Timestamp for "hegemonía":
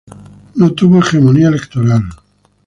0.97-1.49